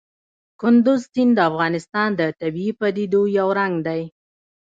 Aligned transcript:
کندز 0.61 0.99
سیند 1.11 1.31
د 1.35 1.39
افغانستان 1.49 2.09
د 2.19 2.21
طبیعي 2.41 2.73
پدیدو 2.79 3.21
یو 3.37 3.47
رنګ 3.59 3.75
دی. 3.87 4.01